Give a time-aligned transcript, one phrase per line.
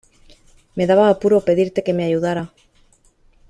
[0.75, 2.51] me daba apuro pedirte que me ayudara.